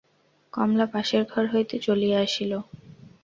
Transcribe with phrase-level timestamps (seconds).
[0.53, 2.51] কমলা পাশের ঘর হইতে চলিয়া আসিল।